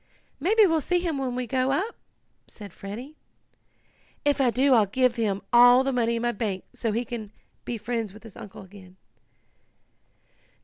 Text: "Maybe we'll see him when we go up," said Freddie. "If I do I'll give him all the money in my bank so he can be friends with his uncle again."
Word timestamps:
"Maybe 0.39 0.65
we'll 0.65 0.81
see 0.81 0.97
him 0.97 1.19
when 1.19 1.35
we 1.35 1.45
go 1.45 1.69
up," 1.71 1.95
said 2.47 2.73
Freddie. 2.73 3.17
"If 4.25 4.41
I 4.41 4.49
do 4.49 4.73
I'll 4.73 4.87
give 4.87 5.15
him 5.15 5.43
all 5.53 5.83
the 5.83 5.93
money 5.93 6.15
in 6.15 6.23
my 6.23 6.31
bank 6.31 6.63
so 6.73 6.91
he 6.91 7.05
can 7.05 7.31
be 7.65 7.77
friends 7.77 8.11
with 8.11 8.23
his 8.23 8.35
uncle 8.35 8.63
again." 8.63 8.95